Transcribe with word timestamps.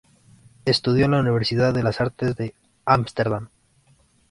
Estudió 0.65 1.05
en 1.05 1.11
la 1.11 1.19
Universidad 1.19 1.75
de 1.75 1.83
las 1.83 2.01
Artes 2.01 2.35
de 2.35 2.55
Ámsterdam. 2.85 3.49